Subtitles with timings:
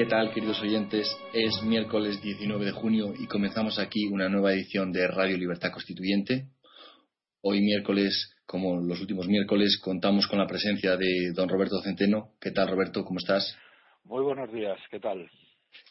[0.00, 1.14] ¿Qué tal, queridos oyentes?
[1.34, 6.46] Es miércoles 19 de junio y comenzamos aquí una nueva edición de Radio Libertad Constituyente.
[7.42, 12.30] Hoy miércoles, como los últimos miércoles, contamos con la presencia de don Roberto Centeno.
[12.40, 13.04] ¿Qué tal, Roberto?
[13.04, 13.54] ¿Cómo estás?
[14.04, 15.30] Muy buenos días, ¿qué tal?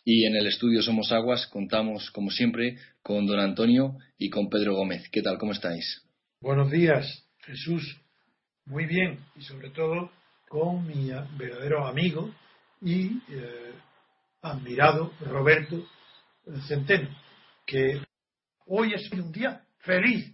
[0.03, 4.73] Y en el estudio Somos Aguas contamos, como siempre, con don Antonio y con Pedro
[4.73, 5.07] Gómez.
[5.11, 5.37] ¿Qué tal?
[5.37, 6.03] ¿Cómo estáis?
[6.41, 8.01] Buenos días, Jesús.
[8.65, 9.19] Muy bien.
[9.35, 10.09] Y sobre todo
[10.47, 12.33] con mi verdadero amigo
[12.81, 13.73] y eh,
[14.41, 15.87] admirado Roberto
[16.67, 17.09] Centeno,
[17.65, 18.01] que
[18.65, 20.33] hoy es un día feliz,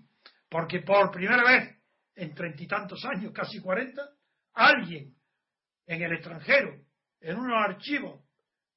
[0.49, 1.75] porque por primera vez
[2.15, 4.09] en treinta y tantos años, casi cuarenta,
[4.53, 5.13] alguien
[5.85, 6.81] en el extranjero,
[7.19, 8.21] en unos archivos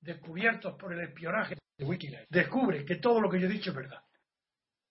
[0.00, 3.76] descubiertos por el espionaje de Wikileaks, descubre que todo lo que yo he dicho es
[3.76, 4.00] verdad.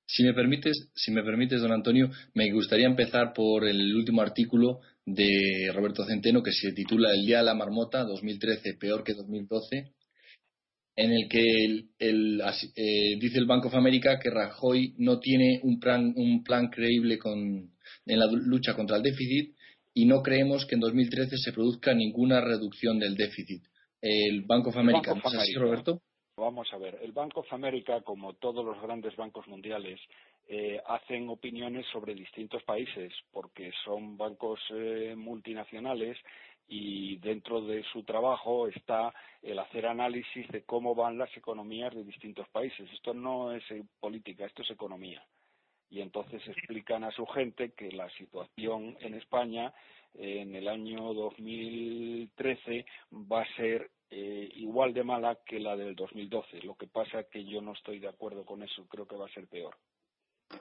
[0.09, 4.79] Si me permites, si me permites, don Antonio, me gustaría empezar por el último artículo
[5.05, 9.91] de Roberto Centeno que se titula El día de la marmota 2013 peor que 2012
[10.97, 11.43] en el que
[11.99, 16.69] el, eh, dice el Bank of America que Rajoy no tiene un plan, un plan
[16.69, 17.69] creíble con,
[18.07, 19.55] en la lucha contra el déficit
[19.93, 23.63] y no creemos que en 2013 se produzca ninguna reducción del déficit.
[24.01, 26.01] El Bank of America, ¿no es así, Roberto?
[26.35, 29.99] Vamos a ver, el Bank of America, como todos los grandes bancos mundiales,
[30.47, 36.17] eh, hacen opiniones sobre distintos países, porque son bancos eh, multinacionales
[36.67, 42.03] y dentro de su trabajo está el hacer análisis de cómo van las economías de
[42.03, 42.89] distintos países.
[42.91, 43.63] Esto no es
[43.99, 45.23] política, esto es economía.
[45.89, 49.73] Y entonces explican a su gente que la situación en España
[50.13, 56.61] en el año 2013 va a ser eh, igual de mala que la del 2012.
[56.63, 59.27] Lo que pasa es que yo no estoy de acuerdo con eso, creo que va
[59.27, 59.75] a ser peor.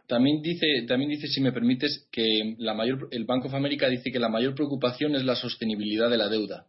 [0.06, 4.10] También dice, también dice, si me permites, que la mayor, el Banco of America dice
[4.10, 6.66] que la mayor preocupación es la sostenibilidad de la deuda.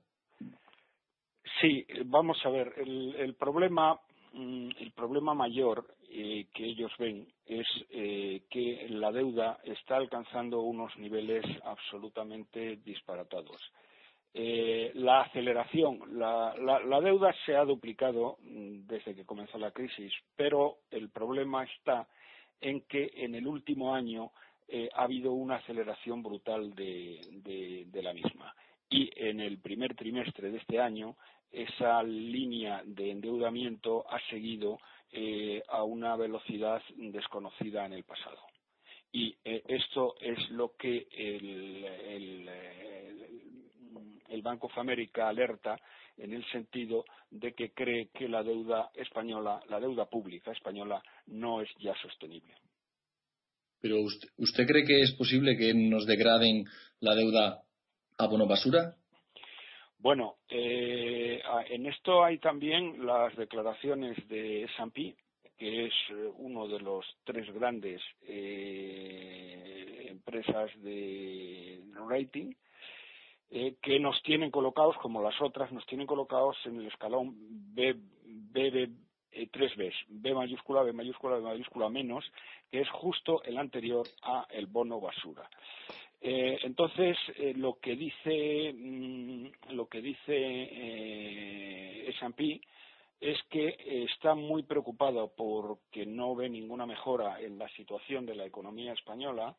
[1.62, 4.00] Sí, vamos a ver, el, problema,
[4.34, 10.62] mm, el problema mayor eh, que ellos ven es eh, que la deuda está alcanzando
[10.62, 13.62] unos niveles absolutamente disparatados.
[14.34, 16.54] Eh, la aceleración, la,
[17.02, 22.08] deuda se ha duplicado mm, desde que comenzó la crisis, pero el problema está
[22.62, 24.32] en que en el último año
[24.68, 28.54] eh, ha habido una aceleración brutal de, la misma.
[28.90, 31.16] Y en el primer trimestre de este año,
[31.52, 34.80] esa línea de endeudamiento ha seguido
[35.12, 38.40] eh, a una velocidad desconocida en el pasado.
[39.12, 42.50] Y esto es lo que el el
[44.42, 45.80] Banco of America alerta
[46.18, 51.62] en el sentido de que cree que la deuda española, la deuda pública española, no
[51.62, 52.54] es ya sostenible.
[53.80, 56.66] Pero usted, cree que es posible que nos degraden
[57.00, 57.62] la deuda
[58.18, 58.96] a bono basura?
[60.00, 65.16] Bueno, eh, en esto hay también las declaraciones de S&P,
[65.58, 72.54] que es eh, uno de los tres grandes eh, empresas de rating,
[73.50, 77.34] eh, que nos tienen colocados, como las otras, nos tienen colocados en el escalón
[77.74, 77.96] B,
[78.26, 78.90] B,
[79.32, 82.30] eh, tres B, B mayúscula, B mayúscula, B mayúscula menos,
[82.70, 85.50] que es justo el anterior a el bono basura.
[86.20, 87.16] Eh, entonces,
[87.56, 90.28] lo que dice, mm, lo que dice
[92.10, 92.60] S&P
[93.22, 93.78] es que
[94.12, 99.56] está muy preocupado porque no ve ninguna mejora en la situación de la economía española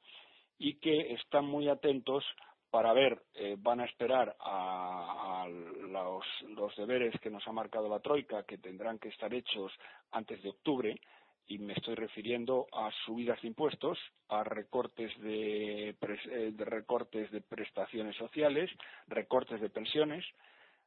[0.59, 2.25] y que están muy atentos
[2.71, 8.43] para ver, eh, van a esperar a, los, deberes que nos ha marcado la Troika,
[8.43, 9.73] que tendrán que estar hechos
[10.13, 11.01] antes de octubre,
[11.47, 13.99] y me estoy refiriendo a subidas de impuestos,
[14.29, 18.71] a recortes de, eh, recortes de prestaciones sociales,
[19.07, 20.25] recortes de pensiones,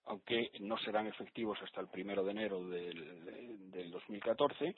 [0.05, 4.75] aunque no serán efectivos hasta el primero de enero del, del 2014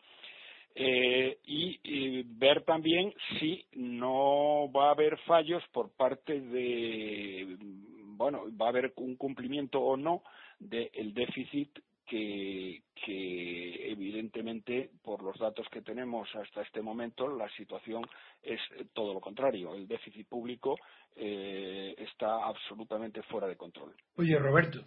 [0.75, 7.57] eh, y, ver también si no va a haber fallos por parte de,
[8.15, 10.23] bueno, va a haber un cumplimiento o no
[10.59, 18.03] del déficit que, que, evidentemente por los datos que tenemos hasta este momento la situación
[18.41, 18.59] es
[18.93, 19.75] todo lo contrario.
[19.75, 20.75] El déficit público
[21.15, 23.93] eh, está absolutamente fuera de control.
[24.17, 24.83] Oye, Roberto,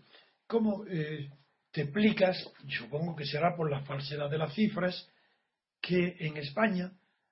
[0.47, 1.31] ¿cómo eh,
[1.73, 5.11] te explicas, supongo que será por la falsedad de las cifras,
[5.87, 6.91] que en España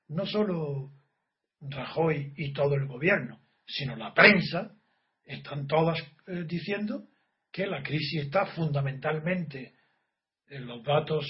[0.08, 0.92] no solo
[1.60, 4.70] Rajoy y todo el gobierno, sino la prensa,
[5.24, 7.08] están todas eh, diciendo
[7.50, 9.72] que la crisis está fundamentalmente
[10.48, 11.26] en los datos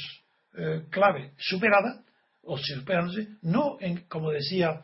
[0.54, 2.04] eh, clave superada
[2.42, 4.82] o superándose, no en, como decía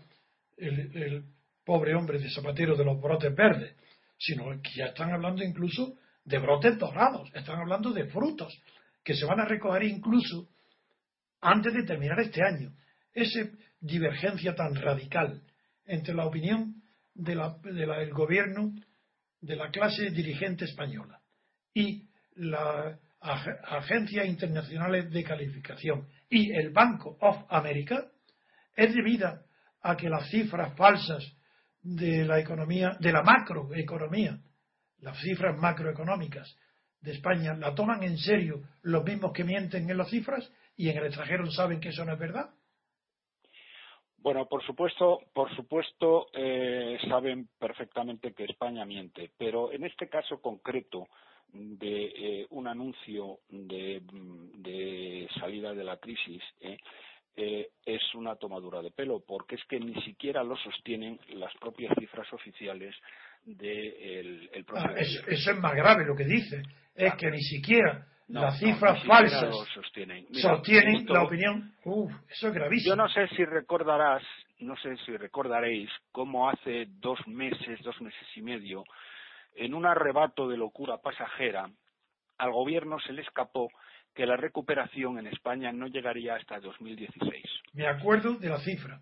[0.56, 1.24] el, el,
[1.64, 3.76] pobre hombre de Zapatero de los brotes verdes,
[4.18, 5.94] sino que ya están hablando incluso
[6.24, 8.58] de brotes dorados, están hablando de frutos
[9.04, 10.48] que se van a recoger incluso
[11.40, 12.72] antes de terminar este año.
[13.12, 13.48] Esa
[13.80, 15.42] divergencia tan radical
[15.86, 16.82] entre la opinión
[17.14, 17.40] del
[18.12, 18.72] gobierno
[19.40, 21.20] de la clase dirigente española
[21.74, 28.06] y las agencias internacionales de calificación y el Banco of America
[28.76, 29.42] es debida
[29.82, 31.24] a que las cifras falsas
[31.82, 34.38] de la economía, de la macroeconomía,
[34.98, 36.54] las cifras macroeconómicas
[37.00, 40.96] de España, la toman en serio los mismos que mienten en las cifras y en
[40.96, 42.54] el extranjero saben que eso no es verdad.
[44.16, 50.40] Bueno, por supuesto, por supuesto, eh, saben perfectamente que España miente, pero en este caso
[50.40, 51.06] concreto
[51.52, 59.20] de eh, un anuncio de, salida de la crisis eh, es una tomadura de pelo,
[59.20, 62.94] porque es que ni siquiera lo sostienen las propias cifras oficiales
[63.44, 64.64] del de.
[64.76, 66.62] Ah, eso, es más grave lo que dice,
[66.94, 70.26] es que ni siquiera las cifras falsas sostienen,
[71.08, 71.74] la opinión.
[71.84, 72.94] Uf, eso es gravísimo.
[72.94, 74.22] Yo no sé si recordarás,
[74.60, 78.84] no sé si recordaréis cómo hace dos meses, dos meses y medio,
[79.56, 81.68] en un arrebato de locura pasajera,
[82.38, 83.68] al gobierno se le escapó
[84.14, 87.44] que la recuperación en España no llegaría hasta 2016.
[87.74, 89.00] Me acuerdo de la cifra.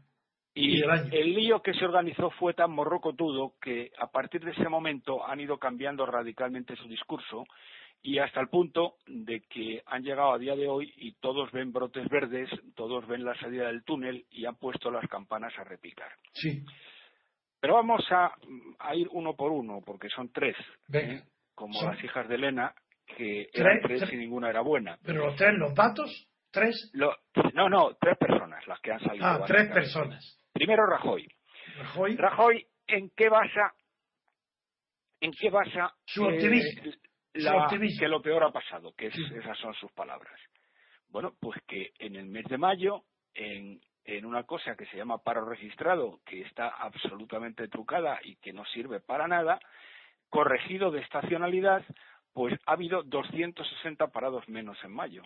[0.55, 5.25] Y, el lío que se organizó fue tan morrocotudo que a partir de ese momento
[5.25, 7.45] han ido cambiando radicalmente su discurso
[8.03, 11.73] y hasta el punto de que han llegado a día de hoy y todos ven
[11.73, 16.11] brotes verdes, todos ven la salida del túnel y han puesto las campanas a repicar.
[16.33, 16.65] Sí.
[17.61, 18.35] Pero vamos a,
[18.95, 20.57] ir uno por uno, porque son tres,
[20.93, 21.23] ¿eh?
[21.55, 22.73] como las hijas de Elena,
[23.17, 24.97] que eran tres, y ninguna era buena.
[25.03, 26.29] ¿Pero los tres, los datos?
[26.53, 26.93] ¿Tres?
[26.95, 29.27] no, no, tres personas las que han salido.
[29.27, 30.39] Ah, tres personas.
[30.53, 31.29] Primero Rajoy.
[31.79, 32.17] Rajoy.
[32.17, 33.75] Rajoy, ¿en qué basa,
[35.21, 36.93] en qué basa su optimismo?
[37.99, 40.39] Que lo peor ha pasado, que esas son sus palabras.
[41.11, 43.05] Bueno, pues que en el mes de mayo,
[43.35, 48.53] en, en una cosa que se llama paro registrado, que está absolutamente trucada y que
[48.53, 49.59] no sirve para nada,
[50.29, 51.85] corregido de estacionalidad,
[52.33, 55.23] pues ha habido 260 parados menos en mayo.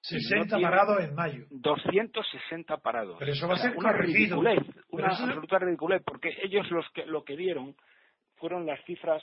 [0.00, 1.46] 60 parados en mayo.
[1.50, 3.16] 260 parados.
[3.18, 7.24] Pero eso va a ser una ridiculez, una absoluta ridiculez, porque ellos los que, lo
[7.24, 7.74] que dieron
[8.36, 9.22] fueron las cifras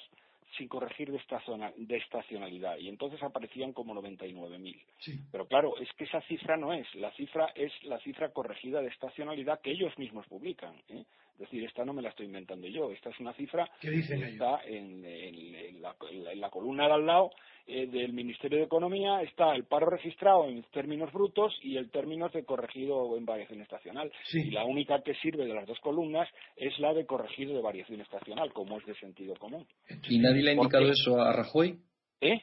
[0.58, 4.82] sin corregir de, estacionalidad y entonces aparecían como 99.000.
[5.00, 5.20] Sí.
[5.32, 8.90] Pero claro, es que esa cifra no es, la cifra es la cifra corregida de
[8.90, 10.76] estacionalidad que ellos mismos publican.
[10.90, 11.06] ¿eh?
[11.42, 14.62] Es decir, esta no me la estoy inventando yo, esta es una cifra que está
[14.64, 17.32] en, la, columna de al lado
[17.66, 22.30] eh, del Ministerio de Economía, está el paro registrado en términos brutos y el término
[22.30, 24.12] de corregido en variación estacional.
[24.32, 28.02] Y la única que sirve de las dos columnas es la de corregido de variación
[28.02, 29.66] estacional, como es de sentido común.
[30.10, 31.80] ¿Y nadie le ha indicado eso a Rajoy?
[32.22, 32.40] ¿Eh?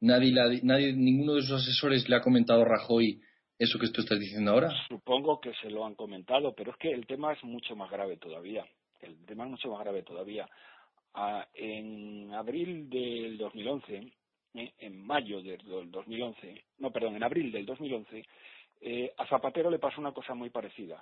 [0.00, 0.32] Nadie,
[0.64, 3.20] nadie, ninguno de sus asesores le ha comentado a Rajoy
[3.62, 4.70] eso que tú estás diciendo ahora?
[4.88, 8.16] Supongo que se lo han comentado, pero es que el tema es mucho más grave
[8.16, 8.66] todavía.
[9.00, 10.48] El tema es mucho más grave todavía.
[11.14, 14.12] Ah, en abril del 2011,
[14.54, 18.24] eh, en mayo del 2011, no, perdón, en abril del 2011,
[18.80, 21.00] eh, a Zapatero le pasó una cosa muy parecida.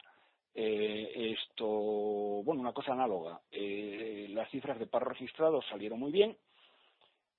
[0.54, 3.40] Eh, esto, bueno, una cosa análoga.
[3.50, 6.36] las cifras de paro registrados salieron muy bien,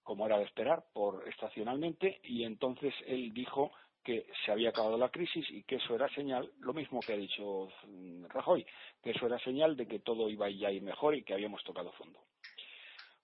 [0.04, 3.72] como era de esperar, por estacionalmente, y entonces él dijo
[4.04, 7.18] que se había acabado la crisis y que eso era señal, lo mismo que ha
[7.18, 8.66] dicho mm, Rajoy,
[9.02, 11.64] que eso era señal de que todo iba ya a ir mejor y que habíamos
[11.64, 12.20] tocado fondo.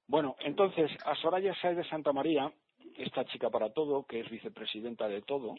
[0.08, 2.52] Bueno, entonces a Soraya Sáez de Santa María,
[2.98, 5.56] esta chica para todo, que es vicepresidenta de todo,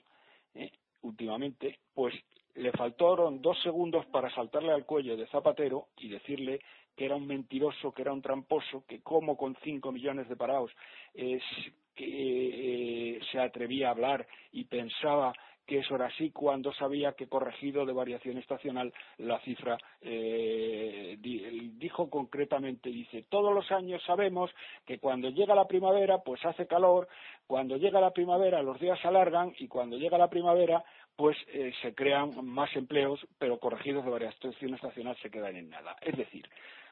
[0.54, 0.72] eh,
[1.02, 2.14] últimamente, pues
[2.54, 6.60] le faltaron dos segundos para saltarle al cuello de Zapatero y decirle
[6.98, 10.72] que era un mentiroso, que era un tramposo, que como con cinco millones de parados
[11.14, 15.32] que eh, se atrevía a hablar y pensaba
[15.68, 22.08] que eso era así cuando sabía que corregido de variación estacional la cifra eh, dijo
[22.08, 24.50] concretamente dice todos los años sabemos
[24.86, 27.06] que cuando llega la primavera pues hace calor
[27.46, 30.82] cuando llega la primavera los días se alargan y cuando llega la primavera
[31.16, 35.96] pues eh, se crean más empleos pero corregidos de variación estacional se quedan en nada
[36.00, 36.48] es decir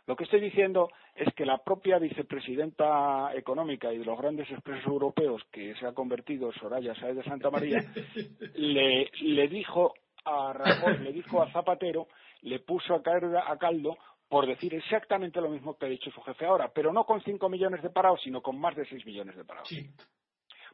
[0.06, 4.86] lo que estoy diciendo es que la propia vicepresidenta económica y de los grandes expresos
[4.86, 7.84] europeos que se ha convertido Soraya Sáez de Santa María
[8.54, 9.94] le, dijo
[10.24, 12.06] a Rajoy, le dijo a Zapatero,
[12.42, 13.98] le puso a caer a caldo
[14.28, 17.48] por decir exactamente lo mismo que ha dicho su jefe ahora, pero no con cinco
[17.48, 19.68] millones de parados, sino con más de seis millones de parados.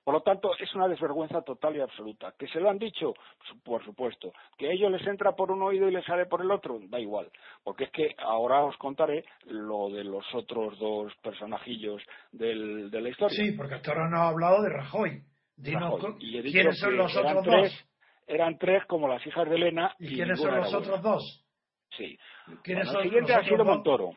[0.04, 2.34] Por lo tanto, es una desvergüenza total y absoluta.
[2.36, 3.14] ¿Que se lo han dicho?
[3.62, 4.32] Por supuesto.
[4.58, 6.80] ¿Que a ellos les entra por un oído y les sale por el otro?
[6.88, 7.30] Da igual.
[7.62, 13.08] Porque es que ahora os contaré lo de los otros dos personajillos del, de la
[13.10, 13.36] historia.
[13.36, 15.22] Sí, porque hasta ahora no ha hablado de Rajoy.
[15.62, 17.88] ¿Quiénes son los otros dos?
[18.26, 19.94] Eran tres como las hijas de Elena.
[19.98, 21.44] ¿Y, quiénes son los otros dos?
[21.90, 22.18] Sí.
[22.62, 24.10] ¿Quiénes son el siguiente ha sido Montoro.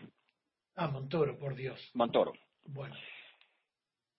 [0.75, 1.79] Ah, Montoro, por Dios.
[1.93, 2.33] Montoro.
[2.65, 2.95] Bueno.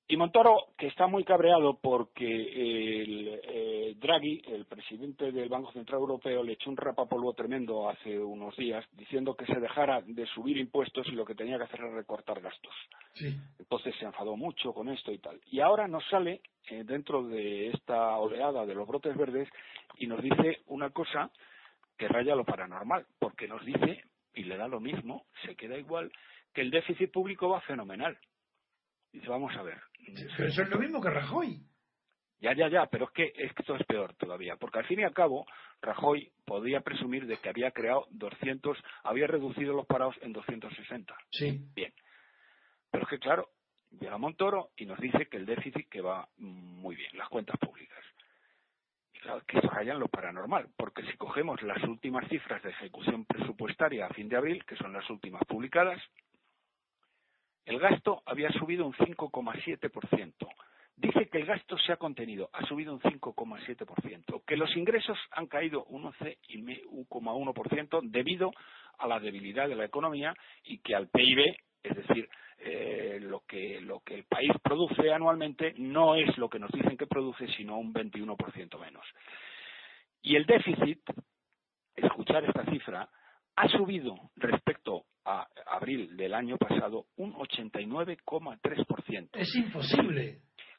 [0.08, 6.00] Y Montoro, que está muy cabreado porque el, eh, Draghi, el presidente del Banco Central
[6.00, 10.58] Europeo, le echó un rapapolvo tremendo hace unos días diciendo que se dejara de subir
[10.58, 12.72] impuestos y lo que tenía que hacer era recortar gastos.
[13.14, 13.34] Sí.
[13.58, 15.40] Entonces se enfadó mucho con esto y tal.
[15.50, 19.48] Y ahora nos sale eh, dentro de esta oleada de los brotes verdes
[19.98, 21.32] y nos dice una cosa
[21.98, 26.12] que raya lo paranormal, porque nos dice, y le da lo mismo, se queda igual,
[26.52, 28.16] que el déficit público va fenomenal.
[29.16, 29.80] Dice, vamos a ver.
[30.36, 31.58] Pero eso es lo mismo que Rajoy.
[32.38, 35.14] Ya, ya, ya, pero es que esto es peor todavía, porque al fin y al
[35.14, 35.46] cabo
[35.80, 41.16] Rajoy podía presumir de que había creado 200, había reducido los parados en 260.
[41.30, 41.58] Sí.
[41.74, 41.94] Bien.
[42.90, 43.48] Pero es que claro,
[43.98, 48.04] llega Montoro y nos dice que el déficit que va muy bien, las cuentas públicas.
[49.14, 52.68] Y claro, que eso raya en lo paranormal, porque si cogemos las últimas cifras de
[52.68, 56.02] ejecución presupuestaria a fin de abril, que son las últimas publicadas,
[57.66, 60.48] el gasto había subido un 5,7%.
[60.96, 65.46] Dice que el gasto se ha contenido, ha subido un 5,7%, que los ingresos han
[65.46, 68.52] caído un 11,1% debido
[68.98, 73.80] a la debilidad de la economía y que al PIB, es decir, eh, lo, que,
[73.82, 77.78] lo que el país produce anualmente no es lo que nos dicen que produce, sino
[77.78, 79.04] un 21% menos.
[80.22, 81.00] Y el déficit,
[81.94, 83.08] escuchar esta cifra,
[83.56, 89.28] ha subido respecto a abril del año pasado un 89,3%.
[89.34, 90.38] Es imposible.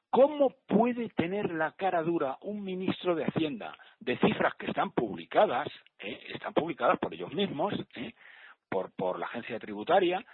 [0.09, 5.67] ¿Cómo puede tener la cara dura un ministro de Hacienda de cifras que están publicadas,
[5.99, 8.13] eh, están publicadas por ellos mismos, eh,
[8.69, 10.25] por, por la agencia tributaria,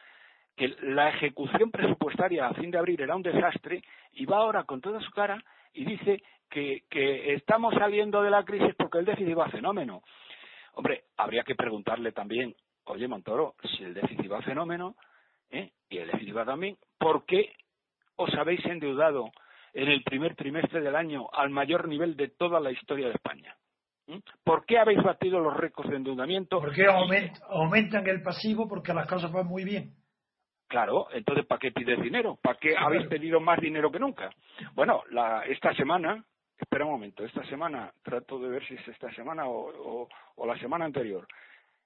[0.56, 4.80] que la ejecución presupuestaria a fin de abril era un desastre y va ahora con
[4.80, 5.44] toda su cara
[5.74, 10.04] y dice que, que estamos saliendo de la crisis porque el déficit va a fenómeno.
[10.74, 14.96] Hombre, habría que preguntarle también oye Montoro, si el déficit va fenómeno,
[15.50, 15.72] ¿eh?
[15.90, 17.54] y el déficit va también, ¿por qué
[18.16, 19.32] os habéis endeudado
[19.74, 23.56] en el primer trimestre del año al mayor nivel de toda la historia de España?
[24.08, 24.18] ¿Mm?
[24.44, 26.60] ¿Por qué habéis batido los récords de endeudamiento?
[26.60, 28.68] ¿Por qué aumentan el pasivo?
[28.68, 29.96] Porque las cosas van muy bien.
[30.68, 32.38] Claro, entonces ¿para qué pides dinero?
[32.42, 34.32] ¿Para qué habéis pedido más dinero que nunca?
[34.74, 36.24] Bueno, la, esta semana,
[36.58, 40.08] espera un momento, esta semana, trato de ver si es esta semana o
[40.46, 41.28] la semana anterior,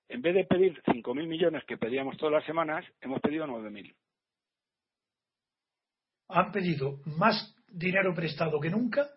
[0.09, 3.95] en vez de pedir 5.000 millones que pedíamos todas las semanas, hemos pedido 9.000.
[6.29, 9.07] Han pedido más dinero prestado que nunca.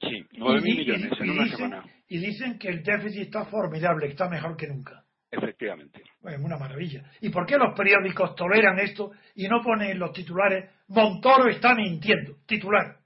[0.00, 1.84] Sí, 9.000 millones en una semana.
[2.08, 5.04] Y dicen que el déficit está formidable, que está mejor que nunca.
[5.30, 6.02] Efectivamente.
[6.24, 7.02] Es una maravilla.
[7.20, 11.74] ¿Y por qué los periódicos toleran esto y no ponen en los titulares Montoro está
[11.74, 12.36] mintiendo?
[12.46, 12.96] Titular.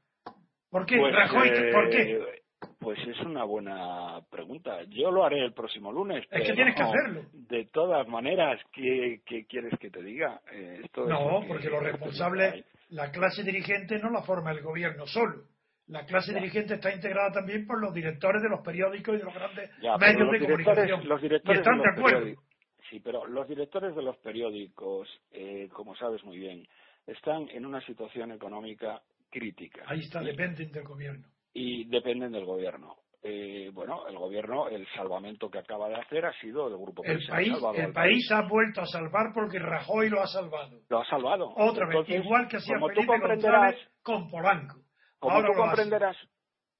[0.70, 0.98] ¿Por qué?
[0.98, 2.41] Pues, Rajoy, ¿por qué?
[2.82, 4.82] Pues es una buena pregunta.
[4.88, 6.24] Yo lo haré el próximo lunes.
[6.30, 7.22] Es que tienes que hacerlo.
[7.32, 10.40] De todas maneras, ¿qué, quieres que te diga?
[10.50, 15.44] Eh, esto no, porque los responsables, la clase dirigente no la forma el gobierno solo.
[15.86, 19.34] La clase dirigente está integrada también por los directores de los periódicos y de los
[19.34, 21.08] grandes medios de comunicación.
[21.08, 22.42] Los directores y están de, de acuerdo.
[22.90, 26.66] Sí, pero los directores de los periódicos, eh, como sabes muy bien,
[27.06, 29.84] están en una situación económica crítica.
[29.86, 32.96] Ahí está, dependen del gobierno y dependen del gobierno.
[33.24, 37.24] Eh, bueno, el gobierno, el salvamento que acaba de hacer ha sido el grupo el
[37.24, 40.80] país, el país ha vuelto a salvar porque Rajoy lo ha salvado.
[40.88, 41.52] Lo ha salvado.
[41.56, 44.80] Otra vez, igual que hacía Felipe González con Polanco.
[45.20, 46.16] Como Ahora tú comprenderás.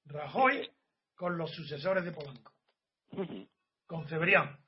[0.07, 0.69] Rajoy
[1.15, 2.53] con los sucesores de Polanco.
[3.87, 4.59] Con Cebrián.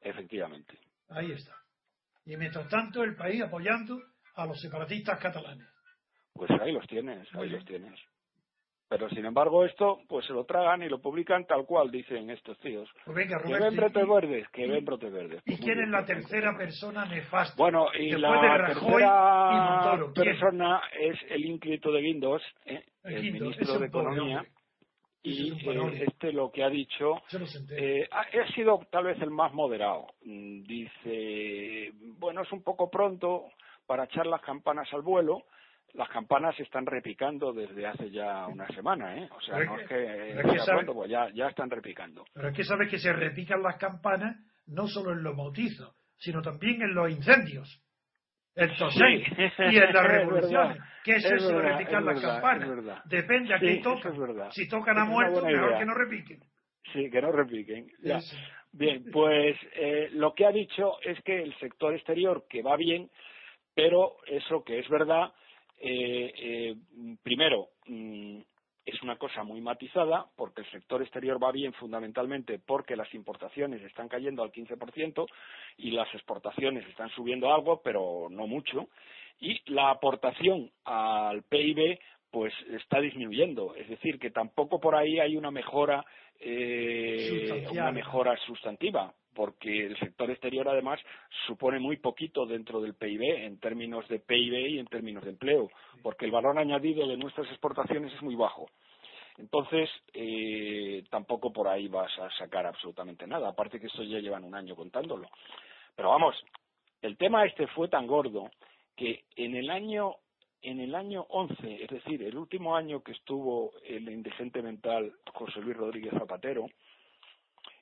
[0.00, 0.80] Efectivamente.
[1.10, 1.54] Ahí está.
[2.24, 4.00] Y mientras tanto el país apoyando
[4.34, 5.68] a los separatistas catalanes.
[6.32, 8.00] Pues ahí los tienes, ahí los tienes.
[8.90, 12.58] Pero sin embargo esto, pues se lo tragan y lo publican tal cual dicen estos
[12.58, 12.90] tíos.
[13.04, 15.42] Pues venga, que ven brotes verdes, que ven brotes verdes.
[15.46, 17.54] ¿Y quién es la tercera persona nefasta?
[17.56, 22.82] Bueno, y la tercera persona es el ínclito de Guindos, ¿eh?
[23.04, 24.44] el, ministro de Economía.
[25.22, 27.22] Y eh, este lo que ha dicho
[27.70, 30.06] eh, ha, ha sido tal vez el más moderado.
[30.24, 33.50] Mm, dice, bueno, es un poco pronto
[33.86, 35.44] para echar las campanas al vuelo,
[35.94, 39.28] las campanas se están repicando desde hace ya una semana, ¿eh?
[39.30, 42.24] O sea, no es que, pues ya, ya están repicando.
[42.32, 46.42] Pero es que sabes que se repican las campanas no solo en los bautizos, sino
[46.42, 47.82] también en los incendios.
[48.54, 50.78] El tosei y en las revoluciones.
[51.04, 53.02] ¿Qué es, eso de repicar las campanas?
[53.06, 54.12] Depende a quién toca.
[54.50, 56.40] Si tocan a muertos, mejor que no repiquen.
[56.92, 57.86] Sí, que no repiquen.
[58.72, 63.10] Bien, pues eh, lo que ha dicho es que el sector exterior, que va bien,
[63.74, 65.32] pero eso que es verdad,
[65.80, 66.76] eh, eh,
[67.22, 68.38] primero, mm,
[68.84, 73.82] es una cosa muy matizada porque el sector exterior va bien fundamentalmente porque las importaciones
[73.82, 75.26] están cayendo al 15%
[75.78, 78.88] y las exportaciones están subiendo algo, pero no mucho.
[79.38, 81.98] Y la aportación al PIB
[82.30, 83.74] pues está disminuyendo.
[83.74, 86.04] Es decir, que tampoco por ahí hay una mejora,
[86.38, 91.00] eh, una mejora sustantiva porque el sector exterior además
[91.46, 95.70] supone muy poquito dentro del PIB en términos de PIB y en términos de empleo,
[96.02, 98.68] porque el valor añadido de nuestras exportaciones es muy bajo.
[99.38, 104.44] Entonces, eh, tampoco por ahí vas a sacar absolutamente nada, aparte que esto ya llevan
[104.44, 105.26] un año contándolo.
[105.96, 106.36] Pero vamos,
[107.00, 108.50] el tema este fue tan gordo
[108.94, 110.16] que en el año
[110.60, 115.62] en el año 11, es decir, el último año que estuvo el indigente mental José
[115.62, 116.66] Luis Rodríguez Zapatero,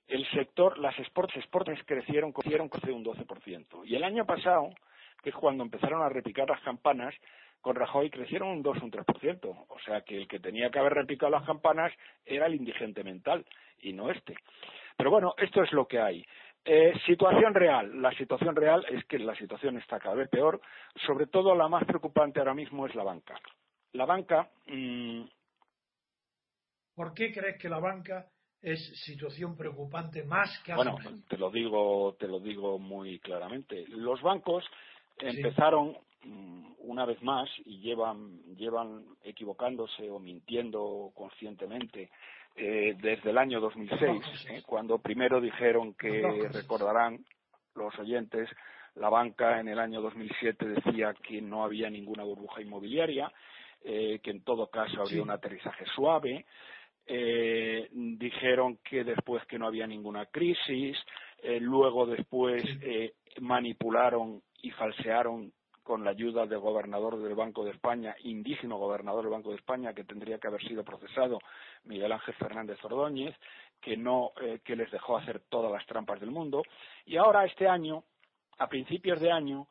[0.09, 1.45] el sector, las exportes,
[1.85, 3.83] crecieron, crecieron, crecieron un 12%.
[3.85, 4.71] Y el año pasado,
[5.23, 7.15] que es cuando empezaron a repicar las campanas,
[7.61, 9.67] con Rajoy crecieron un 2 o un 3%.
[9.69, 11.93] O sea que el que tenía que haber repicado las campanas
[12.25, 13.45] era el indigente mental
[13.81, 14.35] y no este.
[14.97, 16.25] Pero bueno, esto es lo que hay.
[16.65, 18.01] Eh, situación real.
[18.01, 20.61] La situación real es que la situación está cada vez peor.
[21.07, 23.39] Sobre todo la más preocupante ahora mismo es la banca.
[23.93, 24.49] La banca.
[24.67, 25.25] Mm,
[26.95, 28.27] ¿Por qué crees que la banca
[28.63, 30.97] es situación preocupante más que bueno
[31.29, 33.87] te lo digo te lo digo muy claramente.
[33.89, 34.65] Los bancos
[35.19, 42.11] empezaron mm, una vez más y llevan llevan equivocándose o mintiendo conscientemente
[42.57, 47.25] eh, desde el año 2006 eh, cuando primero dijeron que recordarán
[47.75, 48.49] los oyentes
[48.97, 53.31] la banca en el año 2007 decía que no había ninguna burbuja inmobiliaria
[53.85, 56.47] eh, que en todo caso habría un aterrizaje suave
[57.11, 60.95] eh, dijeron que después que no había ninguna crisis,
[61.39, 65.51] eh, luego después eh, manipularon y falsearon
[65.83, 69.95] con la ayuda del gobernador del Banco de España, indígena gobernador del Banco de España,
[69.95, 71.39] que tendría que haber sido procesado,
[71.85, 73.35] Miguel Ángel Fernández Ordóñez,
[73.81, 76.63] que no, que les dejó hacer todas las trampas del mundo.
[77.07, 78.05] Y ahora este año,
[78.59, 79.67] a principios de año,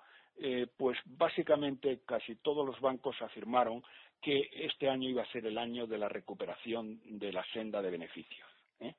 [0.76, 3.84] pues básicamente casi todos los bancos afirmaron
[4.22, 7.92] que este año iba a ser el año de la recuperación de la senda de
[7.92, 8.48] beneficios.
[8.80, 8.96] ¿eh?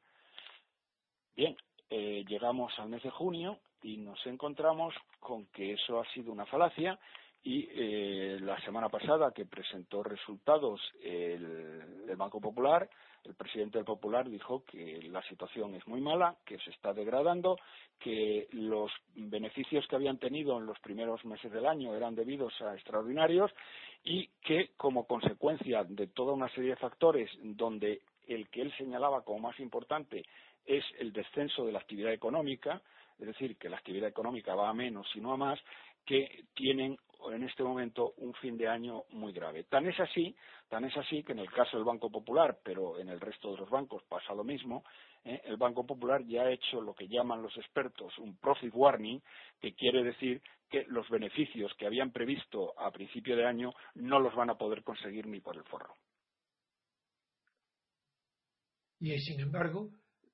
[1.37, 1.57] Bien,
[1.90, 6.46] eh, llegamos al mes de junio y nos encontramos con que eso ha sido una
[6.46, 6.98] falacia
[7.44, 12.88] y eh, la semana pasada que presentó resultados el, Banco Popular,
[13.24, 17.57] el presidente del Popular dijo que la situación es muy mala, que se está degradando,
[18.00, 22.74] que los beneficios que habían tenido en los primeros meses del año eran debidos a
[22.74, 23.52] extraordinarios
[24.04, 29.22] y que como consecuencia de toda una serie de factores donde el que él señalaba
[29.22, 30.24] como más importante
[30.66, 32.82] es el descenso de la actividad económica,
[33.18, 35.58] es decir, que la actividad económica va a menos y no a más,
[36.04, 36.98] que tienen
[37.33, 39.64] en este momento un fin de año muy grave.
[39.64, 40.35] Tan es así,
[40.68, 43.59] tan es así que en el caso del Banco Popular, pero en el resto de
[43.59, 44.85] los bancos pasa lo mismo,
[45.24, 45.40] ¿eh?
[45.44, 49.20] el Banco Popular ya ha hecho lo que llaman los expertos un profit warning,
[49.61, 54.35] que quiere decir que los beneficios que habían previsto a principio de año no los
[54.35, 55.94] van a poder conseguir ni por el forro.
[59.00, 59.90] Y sin embargo,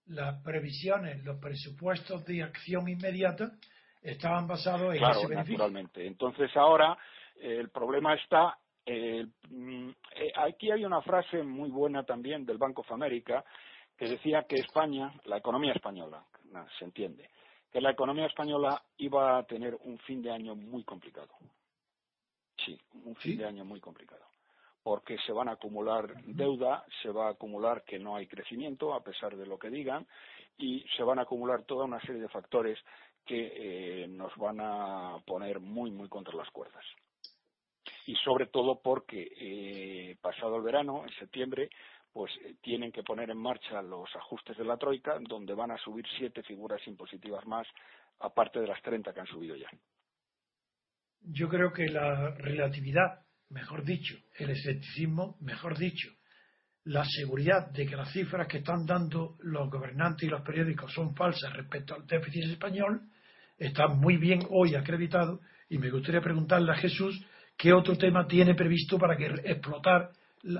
[0.06, 3.52] las previsiones, los presupuestos de acción inmediata
[4.04, 5.58] estaban basados en claro, ese beneficio.
[5.58, 6.06] naturalmente.
[6.06, 6.96] Entonces ahora
[7.36, 12.58] eh, el problema está eh, mm, eh, aquí hay una frase muy buena también del
[12.58, 13.44] Banco of America
[13.96, 16.24] que decía que España, la economía española,
[16.78, 17.30] se entiende,
[17.72, 21.28] que la economía española iba a tener un fin de año muy complicado.
[22.56, 24.24] Sí, un fin de año muy complicado.
[24.82, 29.02] Porque se van a acumular deuda, se va a acumular que no hay crecimiento, a
[29.02, 30.06] pesar de lo que digan,
[30.58, 32.78] y se van a acumular toda una serie de factores
[33.24, 36.84] que eh, nos van a poner muy, muy contra las cuerdas.
[38.06, 41.70] Y sobre todo porque eh, pasado el verano, en septiembre,
[42.12, 45.78] pues eh, tienen que poner en marcha los ajustes de la Troika, donde van a
[45.78, 47.66] subir siete figuras impositivas más,
[48.20, 49.68] aparte de las 30 que han subido ya.
[51.22, 56.10] Yo creo que la relatividad, mejor dicho, el escepticismo, mejor dicho,
[56.84, 61.16] la seguridad de que las cifras que están dando los gobernantes y los periódicos son
[61.16, 63.08] falsas respecto al déficit español,
[63.58, 67.24] está muy bien hoy acreditado y me gustaría preguntarle a Jesús
[67.56, 70.10] qué otro tema tiene previsto para que explotar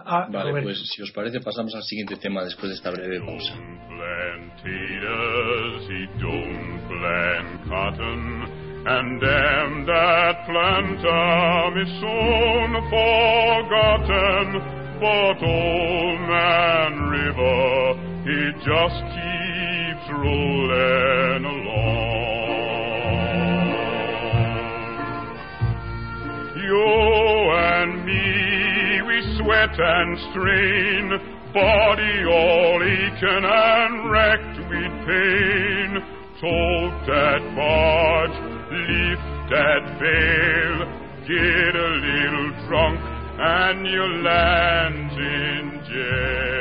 [0.04, 3.54] a Vale, pues si os parece pasamos al siguiente tema después de esta breve pausa.
[8.87, 14.61] And damn that planter is soon forgotten,
[15.00, 17.96] but old man River,
[18.28, 22.03] he just keeps rolling along.
[29.76, 31.08] You and me, we sweat and strain
[31.52, 36.02] body all aching and wrecked with pain.
[36.40, 38.34] Tote that barge,
[38.70, 40.87] lift that veil,
[41.26, 43.00] get a little drunk,
[43.38, 46.54] and you land in jail.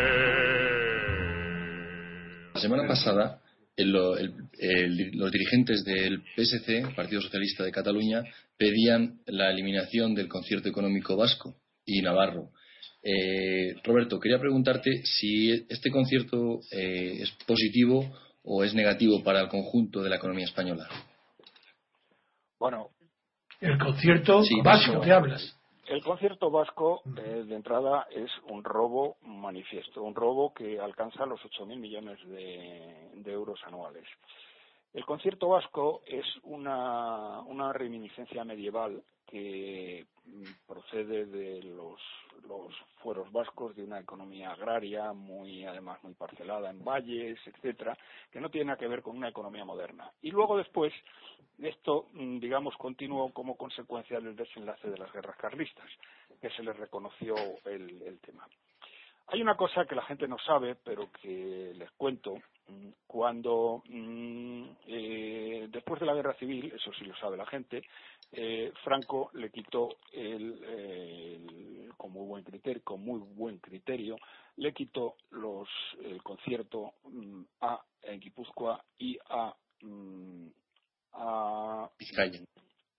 [2.53, 3.39] La semana pasada,
[3.77, 8.23] el- el- el- los dirigentes del PSC, Partido Socialista de Cataluña,
[8.57, 12.49] pedían la eliminación del concierto económico vasco y navarro.
[13.03, 18.05] Eh, Roberto, quería preguntarte si este concierto eh, es positivo
[18.43, 20.87] o es negativo para el conjunto de la economía española.
[22.59, 22.89] Bueno,
[23.59, 24.91] El concierto Sí, sí.
[25.03, 25.59] que hablas.
[25.87, 31.41] El concierto vasco, eh, de entrada, es un robo manifiesto, un robo que alcanza los
[31.41, 34.05] 8.000 millones de, de euros anuales.
[34.93, 40.05] El concierto vasco es una, una reminiscencia medieval que
[40.67, 41.99] procede de los,
[42.47, 47.97] los fueros vascos, de una economía agraria muy, además, muy parcelada en valles, etcétera,
[48.31, 50.11] que no tiene nada que ver con una economía moderna.
[50.21, 50.93] Y luego después,
[51.57, 55.89] esto, mm, digamos, continuó como consecuencia del desenlace de las guerras carlistas,
[56.39, 57.33] que se les reconoció
[57.65, 58.47] el, el tema.
[59.27, 62.35] Hay una cosa que la gente no sabe, pero que les cuento.
[62.67, 67.83] mm, Cuando, mm, eh, después de la guerra civil, eso sí lo sabe la gente,
[68.31, 74.17] eh, Franco le quitó, el, el- con muy buen criterio, con muy buen criterio,
[74.57, 75.67] le quitó los,
[76.03, 80.47] el concierto mm, a, en Guipúzcoa y a, mm,
[81.13, 81.89] a.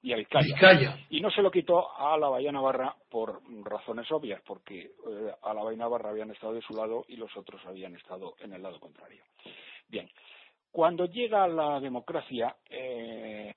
[0.05, 0.45] y a Vizcaya.
[0.47, 0.99] Vizcaya.
[1.09, 5.55] Y no se lo quitó a la Bahía Navarra por razones obvias, porque eh, a
[5.55, 8.63] la Bahía Navarra habían estado de su lado y los otros habían estado en el
[8.63, 9.23] lado contrario.
[9.89, 10.07] Bien,
[10.71, 13.55] cuando llega la democracia, eh,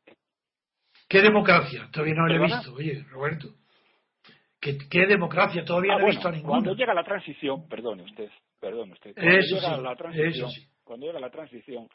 [1.10, 1.90] ¿Qué democracia?
[1.92, 3.48] Todavía no la he visto, oye, Roberto.
[4.60, 5.64] ¿Qué, qué democracia?
[5.66, 6.50] Todavía ah, no he bueno, visto ninguna.
[6.50, 8.30] cuando llega la transición, perdone usted,
[8.60, 10.68] perdone usted, cuando Eso llega sí, la transición, eso sí.
[10.84, 11.90] cuando llega la transición,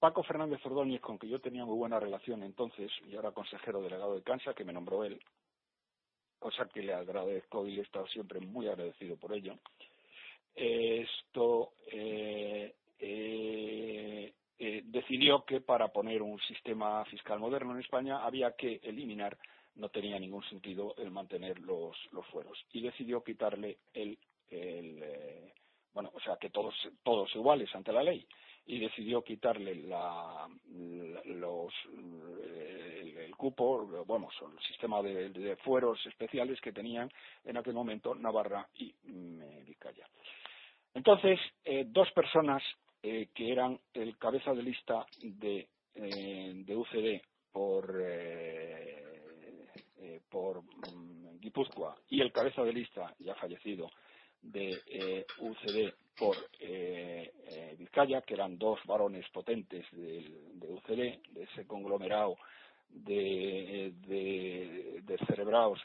[0.00, 4.14] Paco Fernández Ordóñez, con que yo tenía muy buena relación entonces, y ahora consejero delegado
[4.14, 5.20] de Cansa, que me nombró él,
[6.38, 9.56] cosa que le agradezco y le he estado siempre muy agradecido por ello.
[10.54, 18.52] Esto eh, eh, eh, decidió que para poner un sistema fiscal moderno en España había
[18.56, 19.36] que eliminar,
[19.76, 21.94] no tenía ningún sentido el mantener los,
[22.32, 25.52] fueros, y decidió quitarle el, el eh,
[25.94, 28.26] bueno, o sea, que todos, todos iguales ante la ley,
[28.66, 30.46] y decidió quitarle la,
[31.24, 37.10] los, el, el cupo, bueno, el sistema de, fueros especiales que tenían
[37.44, 38.94] en aquel momento Navarra y
[39.64, 40.06] Vizcaya.
[40.94, 42.62] Entonces, eh, dos personas
[43.02, 47.22] eh, que eran el cabeza de lista de, eh, de UCD
[47.52, 49.04] por, eh,
[49.98, 53.90] eh, por mm, Guipúzcoa y el cabeza de lista, ya fallecido,
[54.42, 61.32] de eh, UCD por eh, eh, Vizcaya, que eran dos varones potentes del- de, UCD,
[61.32, 62.36] de ese conglomerado
[62.90, 65.80] de, de, de cerebraos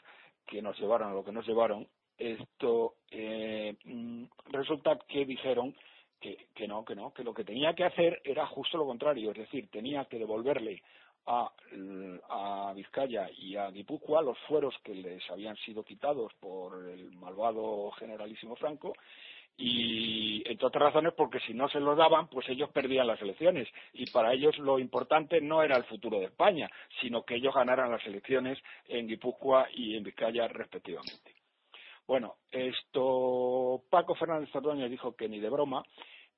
[0.46, 1.86] que nos llevaron a lo que nos llevaron,
[2.18, 5.74] esto eh, mm, resulta que dijeron
[6.20, 9.30] que, que no, que no, que lo que tenía que hacer era justo lo contrario,
[9.32, 10.82] es decir, tenía que devolverle
[11.26, 11.50] a,
[12.30, 17.90] a Vizcaya y a Guipúzcoa los fueros que les habían sido quitados por el malvado
[17.92, 18.94] generalísimo Franco
[19.58, 23.66] y entre otras razones porque si no se los daban pues ellos perdían las elecciones
[23.94, 26.68] y para ellos lo importante no era el futuro de España
[27.00, 31.34] sino que ellos ganaran las elecciones en Guipúzcoa y en Vizcaya respectivamente.
[32.06, 35.82] Bueno, esto Paco Fernández Ordóñez dijo que ni de broma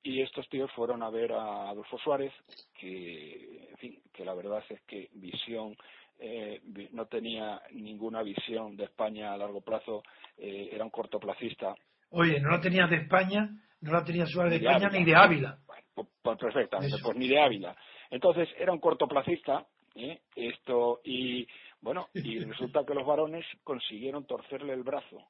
[0.01, 2.33] y estos tíos fueron a ver a Adolfo Suárez
[2.79, 5.75] que fin que la verdad es que visión
[6.19, 6.61] eh,
[6.91, 10.03] no tenía ninguna visión de España a largo plazo
[10.37, 11.75] eh, era un cortoplacista
[12.11, 13.49] Oye, no la tenía de España,
[13.81, 14.99] no la tenía Suárez de de España Ávila.
[14.99, 15.57] ni de Ávila.
[15.67, 17.75] Bueno, pues, pues perfectamente, pues ni de Ávila.
[18.09, 19.65] Entonces era un cortoplacista,
[19.95, 20.21] ¿eh?
[20.35, 21.47] esto y
[21.81, 25.27] bueno, y resulta que los varones consiguieron torcerle el brazo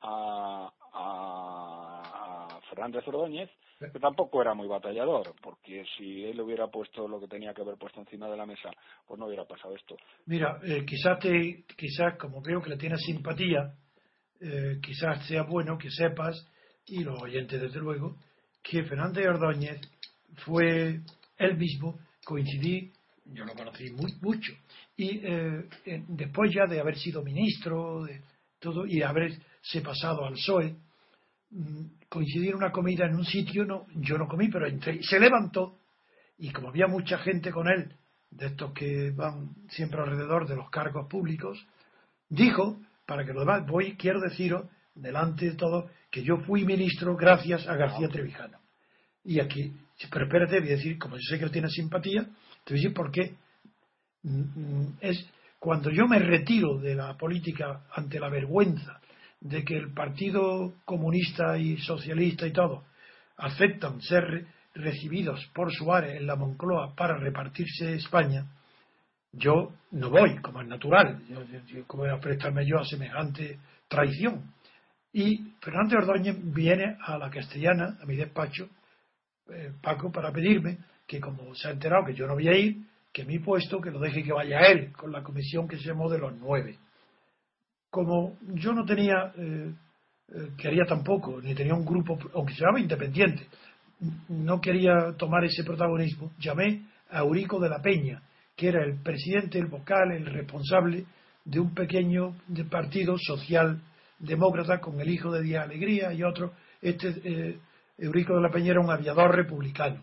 [0.00, 0.70] a
[2.68, 7.54] Fernández Ordóñez, que tampoco era muy batallador, porque si él hubiera puesto lo que tenía
[7.54, 8.70] que haber puesto encima de la mesa,
[9.06, 9.96] pues no hubiera pasado esto.
[10.26, 13.74] Mira, eh, quizás, te, quizás, como veo que le tienes simpatía,
[14.40, 16.46] eh, quizás sea bueno que sepas,
[16.86, 18.16] y los oyentes desde luego,
[18.62, 19.80] que Fernández Ordóñez
[20.44, 21.00] fue
[21.36, 22.92] él mismo, coincidí,
[23.26, 24.52] yo lo conocí muy, mucho,
[24.96, 28.22] y eh, eh, después ya de haber sido ministro, de
[28.58, 30.76] todo, y haberse pasado al PSOE,
[32.08, 35.20] coincidí en una comida en un sitio, no, yo no comí, pero entré, y se
[35.20, 35.78] levantó,
[36.38, 37.92] y como había mucha gente con él,
[38.30, 41.66] de estos que van siempre alrededor de los cargos públicos,
[42.28, 47.16] dijo, para que lo demás, voy, quiero deciros, delante de todo, que yo fui ministro
[47.16, 48.58] gracias a García Trevijano.
[49.24, 49.72] Y aquí,
[50.10, 52.22] pero espérate, voy a decir, como yo sé que él tiene simpatía,
[52.64, 53.34] te voy a decir por qué.
[54.22, 55.26] Mm, mm, es
[55.58, 59.00] cuando yo me retiro de la política ante la vergüenza
[59.40, 62.84] de que el Partido Comunista y Socialista y todo
[63.36, 68.46] aceptan ser recibidos por Suárez en la Moncloa para repartirse España,
[69.32, 71.22] yo no voy, como es natural.
[71.28, 74.52] Yo, ¿Cómo voy a prestarme yo a semejante traición?
[75.12, 78.68] Y Fernández Ordóñez viene a la castellana, a mi despacho,
[79.50, 82.76] eh, Paco, para pedirme que como se ha enterado que yo no voy a ir,
[83.12, 86.10] que mi puesto, que lo deje que vaya él, con la comisión que se llamó
[86.10, 86.78] de los nueve.
[87.90, 89.72] Como yo no tenía, eh,
[90.28, 93.46] eh, quería tampoco, ni tenía un grupo, aunque se llamaba independiente,
[94.28, 98.22] no quería tomar ese protagonismo, llamé a Eurico de la Peña,
[98.54, 101.06] que era el presidente, el vocal, el responsable
[101.44, 102.36] de un pequeño
[102.70, 103.80] partido social
[104.18, 106.52] demócrata con el hijo de Díaz Alegría y otro.
[106.82, 107.58] Este eh,
[107.96, 110.02] Eurico de la Peña era un aviador republicano,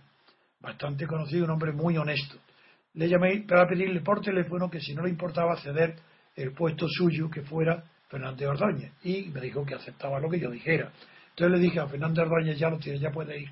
[0.59, 2.37] bastante conocido, un hombre muy honesto.
[2.93, 5.95] Le llamé para pedirle por teléfono que si no le importaba ceder
[6.35, 8.91] el puesto suyo, que fuera Fernández Ordóñez.
[9.03, 10.91] Y me dijo que aceptaba lo que yo dijera.
[11.29, 13.49] Entonces le dije a Fernández Ordóñez, ya lo tiene, ya puede ir.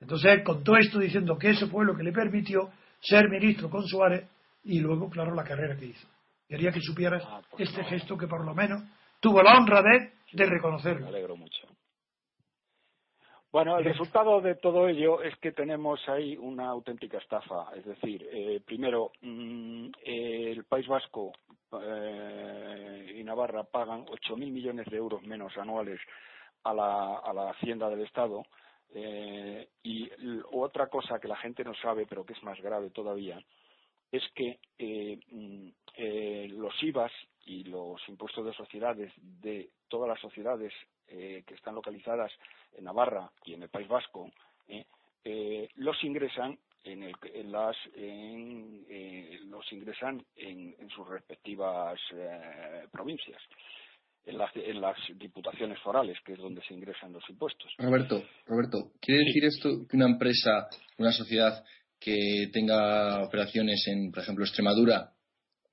[0.00, 3.86] Entonces él contó esto diciendo que eso fue lo que le permitió ser ministro con
[3.86, 4.28] Suárez
[4.64, 6.08] y luego, claro, la carrera que hizo.
[6.48, 8.82] Quería que supieras ah, pues este gesto que por lo menos
[9.20, 10.12] tuvo la honra de,
[10.46, 11.02] reconocerlo.
[11.02, 11.66] Me alegro mucho.
[13.50, 17.72] Bueno, el resultado de todo ello es que tenemos ahí una auténtica estafa.
[17.76, 21.32] Es decir, eh, primero, mm, el País Vasco
[21.80, 26.00] eh, y Navarra pagan 8.000 millones de euros menos anuales
[26.64, 28.44] a la, a la Hacienda del Estado
[28.94, 30.10] eh, y
[30.52, 33.42] otra cosa que la gente no sabe, pero que es más grave todavía,
[34.10, 37.12] es que eh, mm, eh, los IVAs
[37.46, 40.72] y los impuestos de sociedades de todas las sociedades
[41.06, 42.32] que están localizadas
[42.72, 44.30] en Navarra y en el País Vasco
[45.74, 47.76] los ingresan en, el, en las
[49.44, 51.98] los ingresan en, en sus respectivas
[52.90, 53.40] provincias
[54.24, 57.72] en las, en las diputaciones forales, que es donde se ingresan los impuestos.
[57.78, 60.68] Roberto, Roberto, ¿quiere decir esto que una empresa,
[60.98, 61.64] una sociedad
[61.98, 65.12] que tenga operaciones en, por ejemplo, Extremadura,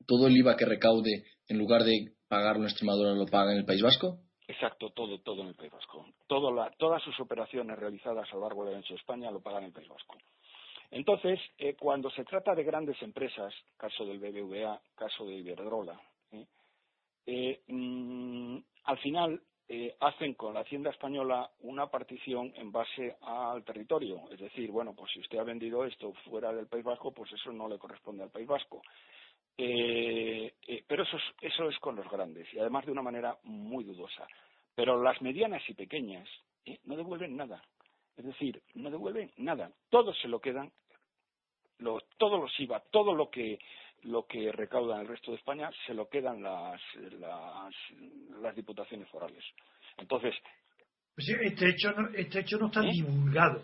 [0.06, 3.65] todo el IVA que recaude, en lugar de pagarlo en Extremadura, lo paga en el
[3.65, 4.19] País Vasco?
[4.48, 6.08] Exacto, todo, todo en el País Vasco.
[6.28, 9.63] Todo la, todas sus operaciones realizadas a lo largo del ancho de España lo pagan
[9.63, 10.17] en el País Vasco.
[10.91, 16.45] Entonces, eh, cuando se trata de grandes empresas, caso del BBVA, caso de Iberdrola, ¿eh?
[17.25, 23.63] Eh, mm, al final eh, hacen con la Hacienda Española una partición en base al
[23.63, 24.23] territorio.
[24.32, 27.52] Es decir, bueno, pues si usted ha vendido esto fuera del País Vasco, pues eso
[27.52, 28.82] no le corresponde al País Vasco.
[29.56, 30.54] Eh,
[30.88, 34.25] pero eso es, eso es con los grandes y además de una manera muy dudosa.
[34.73, 36.28] Pero las medianas y pequeñas
[36.86, 37.62] no devuelven nada.
[38.19, 39.71] Es decir, no devuelven nada.
[39.89, 40.69] Todos se lo quedan,
[42.17, 43.58] todos los IVA, todo lo que
[44.03, 46.82] lo que recaudan el resto de España se lo quedan las,
[48.41, 49.43] las, diputaciones forales.
[49.97, 50.36] Entonces.
[51.15, 52.89] Pues este, hecho no, este hecho no está ¿Eh?
[52.91, 53.63] divulgado.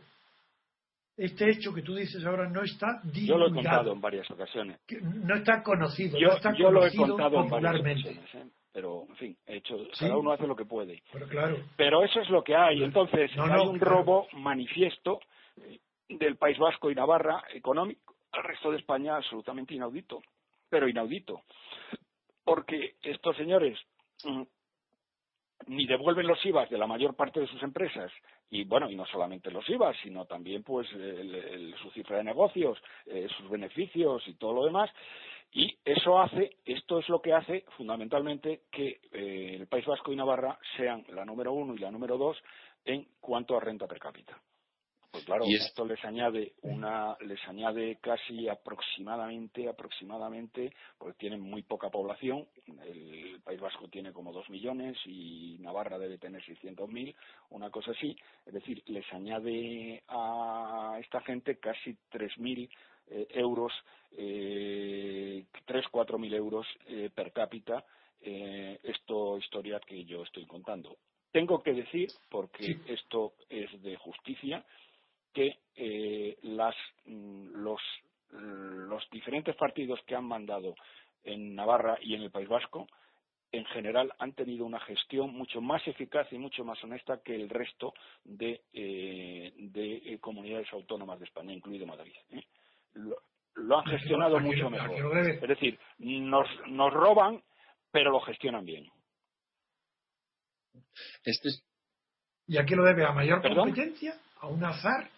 [1.18, 3.28] Este hecho que tú dices ahora no está divulgado.
[3.28, 4.80] Yo lo he contado en varias ocasiones.
[5.02, 6.18] no está conocido.
[6.18, 8.36] Yo, no está yo lo he contado en varias ocasiones.
[8.36, 8.50] ¿eh?
[8.76, 11.02] Pero, en fin, hecho, cada uno hace lo que puede.
[11.14, 11.58] Pero, claro.
[11.78, 12.84] pero eso es lo que hay.
[12.84, 15.22] Entonces, hay un robo manifiesto
[16.10, 18.16] del País Vasco y Navarra económico.
[18.34, 20.22] Al resto de España absolutamente inaudito,
[20.70, 21.44] pero inaudito,
[22.44, 23.80] porque estos señores
[24.26, 24.42] mm,
[25.68, 28.12] ni devuelven los IVAs de la mayor parte de sus empresas.
[28.50, 30.88] Y bueno y no solamente los IVAs sino también pues
[31.82, 34.92] su cifra de negocios eh, sus beneficios y todo lo demás
[35.52, 40.16] y eso hace esto es lo que hace fundamentalmente que eh, el País Vasco y
[40.16, 42.38] Navarra sean la número uno y la número dos
[42.84, 44.40] en cuanto a renta per cápita
[45.16, 51.90] pues claro, esto les añade una, les añade casi aproximadamente, aproximadamente, porque tienen muy poca
[51.90, 52.46] población.
[52.84, 57.16] El, País Vasco tiene como dos millones y Navarra debe tener seiscientos mil,
[57.52, 58.14] una cosa así.
[58.46, 62.70] Es decir, les añade a esta gente casi tres mil
[63.08, 63.74] eh, euros,
[64.12, 67.86] eh, tres, cuatro mil euros eh, per cápita.
[68.22, 70.98] Eh, esto historia que yo estoy contando.
[71.32, 74.66] Tengo que decir, porque esto es de justicia,
[75.34, 76.38] que eh,
[77.06, 77.82] mm, los,
[78.32, 80.76] los diferentes partidos que han mandado
[81.24, 82.88] en Navarra y en el País Vasco
[83.52, 87.50] en general han tenido una gestión mucho más eficaz y mucho más honesta que el
[87.50, 92.14] resto de, eh, eh, comunidades autónomas de España, incluido Madrid.
[92.96, 95.18] Lo, han gestionado mucho mejor.
[95.28, 97.42] Es decir, nos, nos roban,
[97.92, 98.90] pero lo gestionan bien.
[101.24, 101.64] Este es-
[102.48, 103.06] ¿Y a qué lo debes?
[103.06, 103.70] ¿A mayor ¿Perdón?
[103.70, 104.16] competencia?
[104.42, 105.10] ¿A un azar?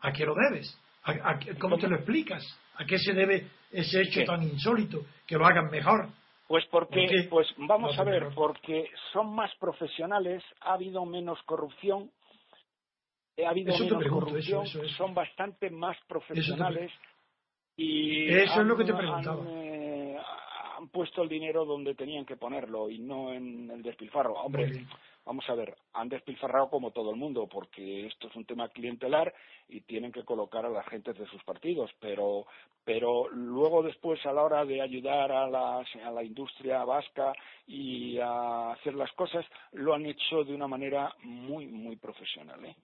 [0.00, 0.78] ¿A qué lo debes?
[1.02, 2.44] ¿A, a ¿Cómo te lo explicas?
[2.76, 4.26] ¿A qué se debe ese hecho ¿Qué?
[4.26, 5.04] tan insólito?
[5.26, 6.08] Que lo hagan mejor.
[6.46, 12.12] Pues porque, pues vamos No, a ver, porque son más profesionales, ha habido menos corrupción,
[13.44, 14.96] ha habido Eso menos pregunto, corrupción, eso, eso.
[14.96, 16.92] son bastante más profesionales
[17.76, 19.44] y Eso es han- lo que te han, preguntaba.
[19.48, 20.16] eh,
[20.78, 24.34] han puesto el dinero donde tenían que ponerlo y no en el despilfarro.
[24.34, 24.84] Hombre,
[25.24, 29.32] vamos a ver, han despilfarrado como todo el mundo, porque esto es un tema clientelar
[29.68, 32.46] y tienen que colocar a las gentes de sus partidos, pero
[32.84, 37.32] pero luego después a la hora de ayudar a la, a la industria vasca
[37.66, 42.64] y a hacer las cosas, lo han hecho de una manera muy, muy profesional.
[42.64, 42.76] ¿eh?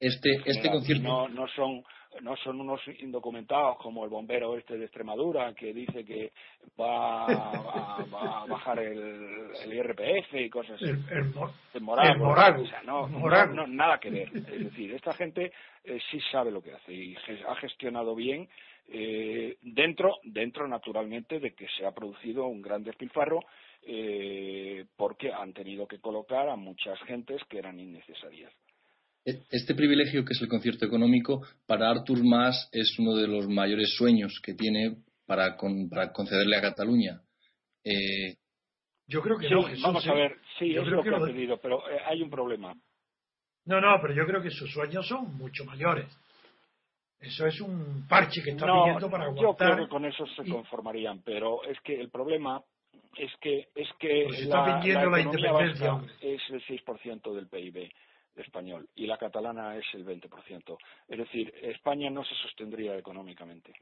[0.00, 1.02] este, este concierto.
[1.02, 1.84] no, no son
[2.22, 6.32] no son unos indocumentados como el bombero este de Extremadura que dice que
[6.78, 10.86] va, a- va a bajar el, el IRPF y cosas así.
[10.90, 14.28] El, el mo- El morago, el morago, o sea, no, el no- nada que ver.
[14.34, 15.52] Es decir, esta gente
[15.84, 17.16] eh, sí sabe lo que hace y
[17.48, 18.48] ha gestionado bien
[18.88, 23.40] eh, dentro, dentro naturalmente de que se ha producido un gran despilfarro
[23.82, 28.52] eh, porque han tenido que colocar a muchas gentes que eran innecesarias.
[29.24, 33.94] Este privilegio que es el concierto económico, para Artur Mas es uno de los mayores
[33.96, 37.20] sueños que tiene para, con- para concederle a Cataluña.
[37.84, 38.34] Eh,
[39.06, 40.16] Yo creo que Sí, no, Jesús, vamos a ¿eh?
[40.16, 42.74] ver, sí, Yo es creo lo que que ha pedido, pero eh, hay un problema.
[43.66, 46.06] No, no, pero yo creo que sus sueños son mucho mayores.
[47.20, 49.74] Eso es un parche que está no, pidiendo para yo aguantar.
[49.74, 52.62] creo que con eso se y- conformarían, pero es que el problema
[53.18, 57.90] es que es que Pues está la, la economía independencia, es el 6% del PIB
[58.36, 60.78] español y la catalana es el 20%.
[61.08, 63.72] Es decir, España no se sostendría económicamente.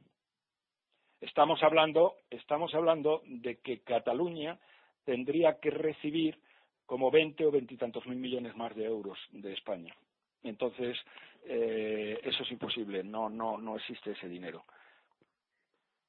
[1.20, 4.58] Estamos hablando, estamos hablando de que Cataluña
[5.04, 6.38] tendría que recibir
[6.86, 9.94] como 20 o veintitantos mil millones más de euros de España.
[10.42, 10.96] Entonces,
[11.44, 14.64] eh, eso es imposible, no, no, no existe ese dinero.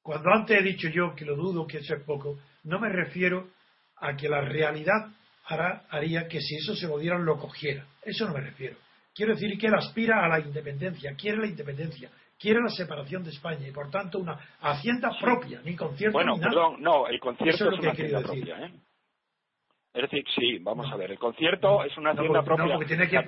[0.02, 3.50] Cuando antes he dicho yo que lo dudo, que es poco, no me refiero
[3.96, 5.08] a que la realidad
[5.46, 7.84] hará, haría que si eso se lo dieran lo cogiera.
[8.02, 8.76] Eso no me refiero.
[9.14, 13.30] Quiero decir que él aspira a la independencia, quiere la independencia, quiere la separación de
[13.30, 16.50] España y por tanto una hacienda propia, ni concierto Bueno, ni nada.
[16.52, 18.54] perdón, no, el Eso concierto es lo es, una querido hacienda decir.
[18.54, 18.72] propia, ¿eh?
[19.92, 20.94] Es decir, sí, vamos No.
[20.94, 22.78] a ver, el concierto es una hacienda no, propia.
[22.86, 23.22] tiene que-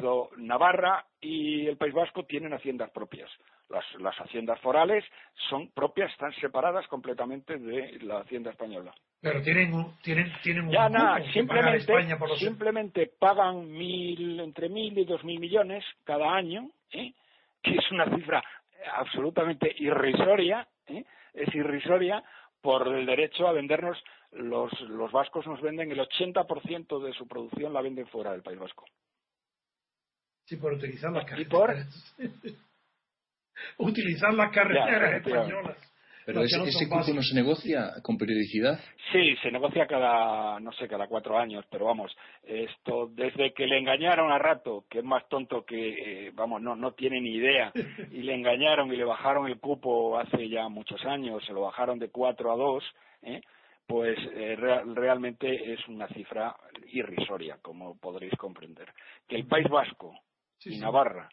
[0.00, 3.30] lo- Navarra y el País Vasco tienen haciendas propias.
[3.68, 5.04] Las, las haciendas forales
[5.48, 8.92] son propias, están separadas completamente de la hacienda española.
[9.20, 14.40] Pero tienen un, tienen, tienen un Ya pagar simplemente, España por los simplemente pagan mil,
[14.40, 17.12] entre mil y dos mil millones cada año, ¿eh?
[17.62, 18.42] que es una cifra
[18.96, 21.04] absolutamente irrisoria, ¿eh?
[21.34, 22.22] es irrisoria
[22.60, 24.02] por el derecho a vendernos,
[24.32, 28.58] los, los vascos nos venden el 80% de su producción la venden fuera del País
[28.58, 28.84] Vasco.
[30.44, 31.66] Sí, por utilizar las ¿Y por?
[31.66, 32.16] carreteras.
[33.78, 35.94] utilizar las carreteras españolas.
[36.28, 38.78] Pero ese, no son ese cupo no se negocia con periodicidad.
[39.12, 43.78] Sí, se negocia cada, no sé, cada cuatro años, pero vamos, esto, desde que le
[43.78, 47.72] engañaron a Rato, que es más tonto que, eh, vamos, no, no tiene ni idea,
[48.12, 51.98] y le engañaron y le bajaron el cupo hace ya muchos años, se lo bajaron
[51.98, 52.84] de cuatro a dos,
[53.22, 53.40] ¿eh?
[53.88, 56.54] Pues eh, rea- realmente es una cifra
[56.92, 58.92] irrisoria, como podréis comprender.
[59.26, 60.14] Que el País Vasco
[60.58, 60.80] Sí, y sí.
[60.80, 61.28] Navarra,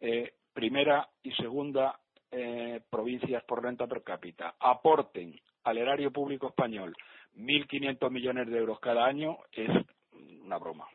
[0.00, 1.98] eh, primera y segunda
[2.30, 6.94] eh, provincias por renta per cápita, aporten al erario público español
[7.36, 9.70] 1.500 millones de euros cada año, es
[10.42, 10.86] una broma.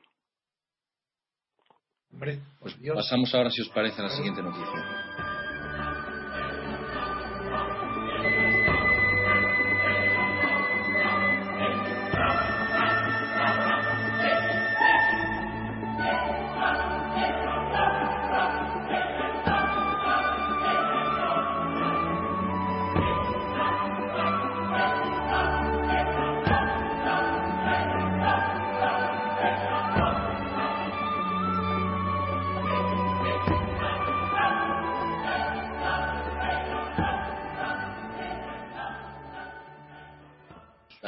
[2.13, 2.95] Hombre, Pues Dios.
[2.95, 5.24] pasamos ahora, si os parece, a la siguiente noticia.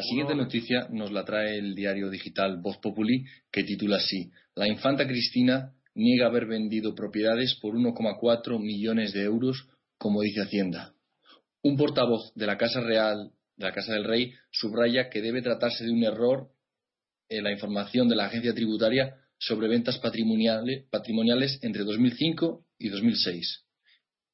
[0.07, 5.07] Siguiente noticia nos la trae el diario digital Voz Populi, que titula así: La infanta
[5.07, 10.93] Cristina niega haber vendido propiedades por 1,4 millones de euros, como dice Hacienda.
[11.63, 15.83] Un portavoz de la Casa Real, de la Casa del Rey, subraya que debe tratarse
[15.83, 16.49] de un error
[17.29, 23.65] en la información de la agencia tributaria sobre ventas patrimoniales, patrimoniales entre 2005 y 2006.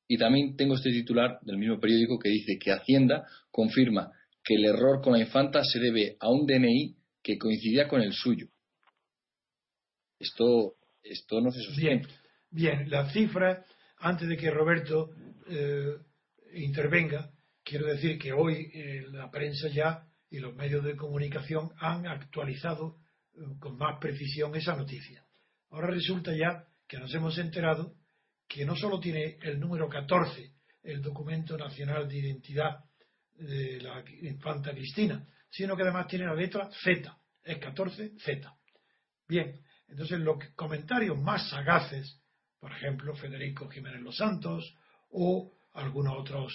[0.07, 4.11] Y también tengo este titular del mismo periódico que dice que Hacienda confirma
[4.44, 8.14] que el error con la infanta se debe a un DNI que coincidía con el
[8.14, 8.48] suyo.
[10.20, 12.02] esto, esto no se sostiene.
[12.02, 12.08] Bien,
[12.52, 13.66] bien, las cifras,
[13.98, 15.12] antes de que Roberto
[15.48, 15.96] eh,
[16.56, 17.32] intervenga,
[17.64, 22.98] quiero decir que hoy eh, la prensa ya y los medios de comunicación han actualizado
[23.36, 25.26] eh, con más precisión esa noticia.
[25.70, 27.96] Ahora resulta ya que nos hemos enterado
[28.48, 32.84] que no solo tiene el número 14 el documento nacional de identidad
[33.36, 38.53] de la infanta Cristina, sino que además tiene la letra Z, es 14Z.
[39.27, 42.19] Bien, entonces los comentarios más sagaces,
[42.59, 44.75] por ejemplo, Federico Jiménez Los Santos
[45.11, 46.53] o algunos otros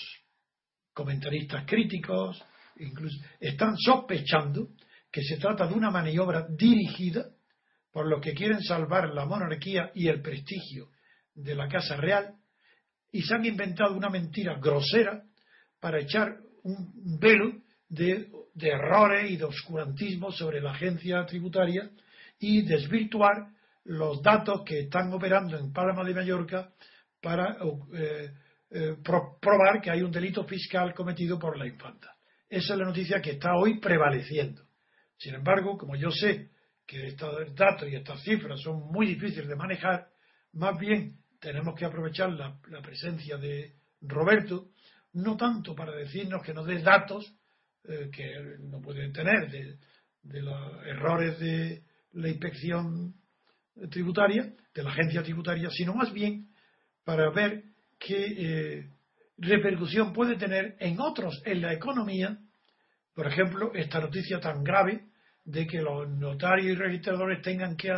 [0.93, 2.43] comentaristas críticos,
[2.77, 4.71] incluso, están sospechando
[5.11, 7.31] que se trata de una maniobra dirigida
[7.93, 10.91] por los que quieren salvar la monarquía y el prestigio
[11.35, 12.35] de la Casa Real
[13.11, 15.23] y se han inventado una mentira grosera
[15.81, 16.37] para echar
[16.69, 17.53] un velo
[17.89, 18.29] de,
[18.61, 21.91] errores y de oscurantismo sobre la agencia tributaria
[22.39, 23.49] y desvirtuar
[23.85, 26.71] los datos que están operando en Palma de Mallorca
[27.21, 27.57] para
[27.95, 28.31] eh,
[28.71, 32.15] eh, probar que hay un delito fiscal cometido por la infanta.
[32.49, 34.63] Esa es la noticia que está hoy prevaleciendo.
[35.17, 36.51] Sin embargo, como yo sé
[36.87, 40.09] que estos datos y estas cifras son muy difíciles de manejar,
[40.53, 44.71] más bien tenemos que aprovechar la, presencia de Roberto,
[45.19, 47.25] no tanto para decirnos que nos dé datos
[47.85, 53.15] eh, que no pueden tener de, los errores de la inspección
[53.91, 56.49] tributaria, de la agencia tributaria, sino más bien
[57.05, 57.65] para ver
[57.99, 58.91] qué eh,
[59.39, 62.39] repercusión puede tener en otros, en la economía,
[63.15, 65.07] por ejemplo, esta noticia tan grave
[65.45, 67.91] de que los notarios y registradores tengan que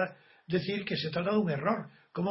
[0.46, 1.90] decir que se trata de un error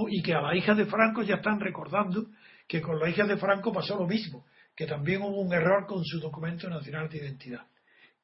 [0.10, 2.28] y que a la hija de Franco ya están recordando
[2.68, 4.46] que con la hija de Franco pasó lo mismo,
[4.80, 7.68] que también hubo un error con su documento nacional de identidad.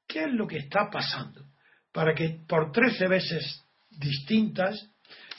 [0.07, 1.41] ¿Qué es lo que está pasando?
[1.91, 4.89] Para que por 13 veces distintas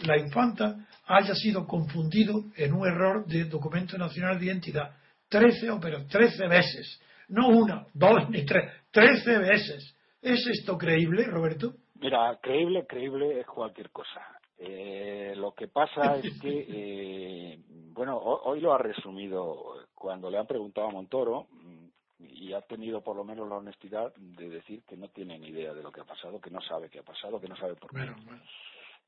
[0.05, 4.95] la infanta haya sido confundido en un error de documento nacional de identidad.
[5.31, 7.01] 13, pero 13 veces.
[7.29, 9.97] No una, dos ni tres, 13 veces.
[10.21, 11.77] ¿Es esto creíble, Roberto?
[11.95, 14.21] Mira, creíble, creíble es cualquier cosa.
[14.59, 17.59] Eh, lo que pasa es que, eh,
[17.93, 21.87] bueno, hoy lo ha resumido cuando le han preguntado a Montoro mm,
[22.21, 25.75] y ha tenido por lo menos la honestidad de decir que no tiene ni idea
[25.75, 27.91] de lo que ha pasado, que no sabe qué ha pasado, que no sabe por
[27.91, 28.11] qué.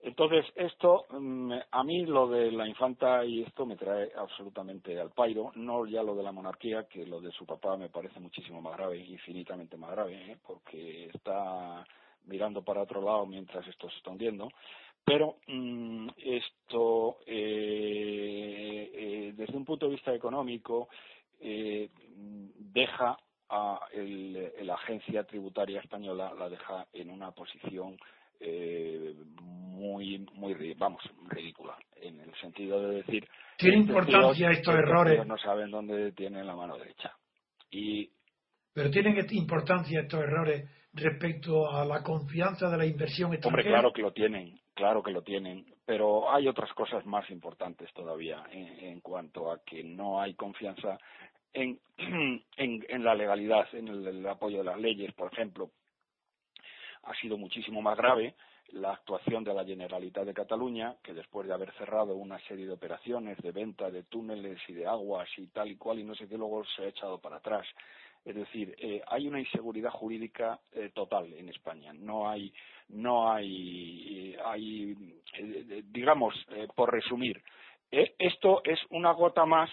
[0.01, 5.11] Entonces, esto, mm, a mí lo de la infanta y esto me trae absolutamente al
[5.11, 8.61] pairo, no ya lo de la monarquía, que lo de su papá me parece muchísimo
[8.61, 10.39] más grave, infinitamente más grave, ¿eh?
[10.47, 11.85] porque está
[12.27, 14.49] mirando para otro lado mientras esto se está hundiendo.
[15.05, 20.89] Pero mm, esto, eh, eh, desde un punto de vista económico,
[21.41, 23.17] eh, deja
[23.51, 27.97] a la agencia tributaria española, la deja en una posición
[29.41, 33.27] muy, muy, vamos, ridícula, en el sentido de decir...
[33.57, 35.27] ¿Tiene importancia estos errores?
[35.27, 37.17] No saben dónde tienen la mano derecha.
[37.71, 38.11] Y
[38.79, 43.63] pero tienen importancia estos errores respecto a la confianza de la inversión extranjera.
[43.63, 47.93] Hombre, claro que lo tienen, claro que lo tienen, pero hay otras cosas más importantes
[47.95, 51.01] todavía en, cuanto a que no hay confianza
[51.53, 51.81] en,
[52.57, 55.73] en, la legalidad, en el, apoyo de las leyes, por ejemplo.
[57.03, 58.37] Ha sido muchísimo más grave
[58.69, 62.75] la actuación de la Generalitat de Cataluña, que después de haber cerrado una serie de
[62.75, 66.29] operaciones de venta de túneles y de aguas y tal y cual y no sé
[66.29, 67.67] qué, luego se ha echado para atrás
[68.25, 71.93] es decir, eh, hay una inseguridad jurídica eh, total en España.
[71.95, 72.53] No hay,
[72.89, 74.97] no hay, eh, hay
[75.91, 76.35] digamos,
[76.75, 77.43] por resumir,
[77.91, 79.71] esto es una gota más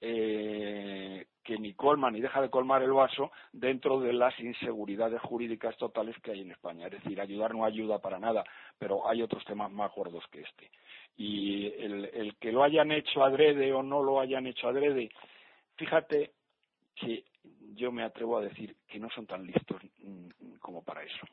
[0.00, 6.16] que ni colma ni deja de colmar el vaso dentro de las inseguridades jurídicas totales
[6.22, 6.86] que hay en España.
[6.86, 8.44] Es decir, ayudar no ayuda para nada,
[8.78, 10.70] pero hay otros temas más gordos que este.
[11.16, 15.10] Y el, el que lo hayan hecho adrede o no lo hayan hecho adrede,
[15.76, 16.32] fíjate
[16.94, 17.24] que
[17.74, 21.26] yo me atrevo a decir que no son tan listos mm, como para eso,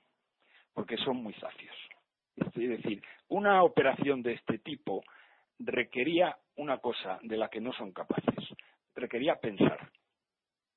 [0.73, 1.75] porque son muy sacios.
[2.35, 5.03] Es decir, una operación de este tipo
[5.59, 8.47] requería una cosa de la que no son capaces,
[8.95, 9.89] requería pensar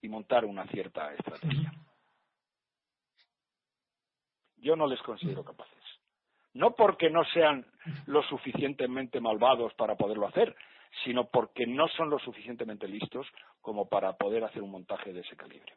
[0.03, 1.73] y montar una cierta estrategia.
[4.57, 5.75] Yo no les considero capaces.
[6.55, 7.67] No porque no sean
[8.07, 10.55] lo suficientemente malvados para poderlo hacer,
[11.03, 13.27] sino porque no son lo suficientemente listos
[13.61, 15.73] como para poder hacer un montaje de ese calibre.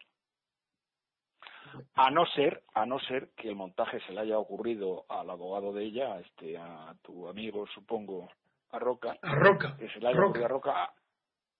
[1.95, 5.73] A no ser, a no ser que el montaje se le haya ocurrido al abogado
[5.73, 8.29] de ella, a este, a tu amigo, supongo,
[8.71, 9.15] a Roca.
[9.21, 9.75] A Roca.
[9.77, 10.91] Que se le haya ocurrido a Roca.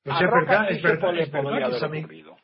[0.04, 2.38] Pues es verdad, es verdad, es verdad que amigo.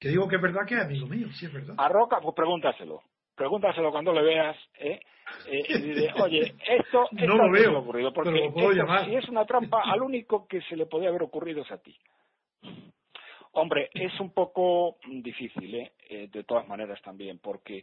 [0.00, 1.74] Que digo que es verdad que es amigo mío, sí es verdad.
[1.78, 3.00] A Roca, pues pregúntaselo.
[3.34, 5.00] pregúntaselo cuando le veas, ¿eh?
[5.46, 8.70] Eh, y dice, oye, esto, esto No lo a veo, ocurrido, porque pero lo puedo
[8.70, 9.04] esto, llamar.
[9.06, 11.96] si es una trampa, al único que se le podía haber ocurrido es a ti.
[13.58, 15.92] Hombre, es un poco difícil, ¿eh?
[16.08, 17.82] Eh, de todas maneras también, porque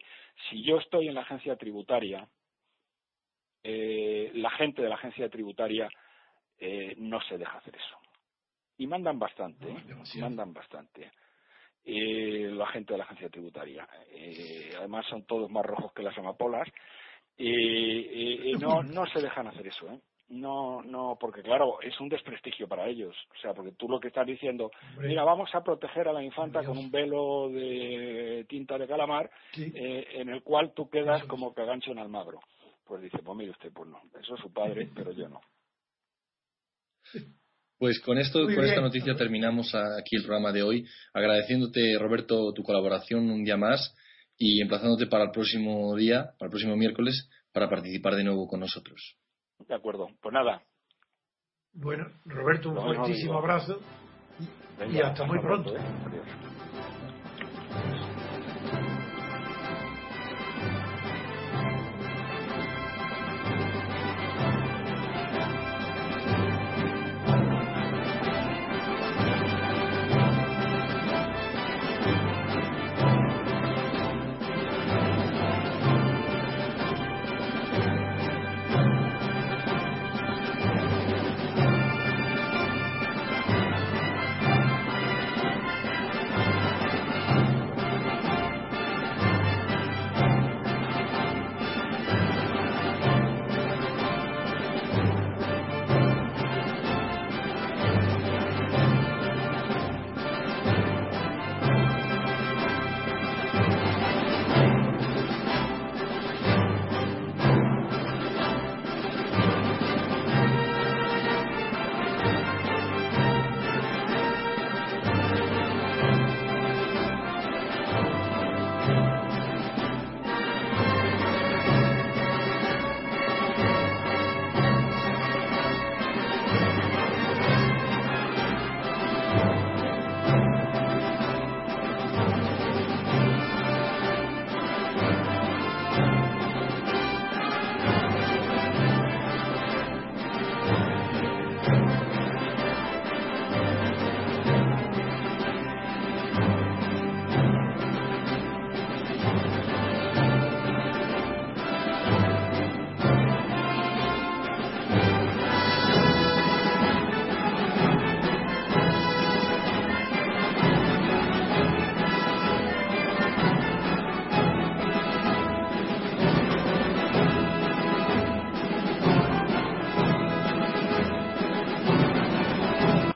[0.50, 2.26] si yo estoy en la agencia tributaria,
[3.62, 5.90] eh, la gente de la agencia tributaria
[6.60, 7.98] eh, no se deja hacer eso.
[8.78, 10.30] Y mandan bastante, No, demasiado.
[10.30, 11.12] mandan bastante.
[11.84, 13.88] Eh, la gente de la agencia tributaria.
[14.78, 16.70] Además son todos más rojos que las amapolas.
[17.38, 17.38] No,
[18.84, 20.00] no se dejan hacer eso, ¿eh?
[20.28, 23.16] No, no, porque claro, es un desprestigio para ellos.
[23.38, 25.10] O sea, porque tú lo que estás diciendo, Hombre.
[25.10, 26.70] mira, vamos a proteger a la infanta Dios.
[26.74, 29.72] con un velo de tinta de calamar, Sí.
[29.76, 31.30] eh, en el cual tú quedas Eso es.
[31.30, 32.40] como cagancho en Almagro.
[32.86, 35.42] Pues dice, pues mire usted, pues no, eso es su padre, pero yo no.
[37.78, 42.52] Pues con esto, Muy con esta noticia terminamos aquí el programa de hoy, agradeciéndote Roberto
[42.54, 43.96] tu colaboración un día más
[44.38, 48.60] y emplazándote para el próximo día, para el próximo miércoles, para participar de nuevo con
[48.62, 49.18] nosotros.
[49.60, 50.62] De acuerdo, pues nada.
[51.74, 53.40] Bueno, Roberto, un mismo fuertísimo digo.
[53.40, 53.80] abrazo
[54.40, 54.50] y
[54.80, 55.76] venga, hasta muy pronto.
[55.76, 55.82] ¿eh?
[56.06, 56.26] Adiós.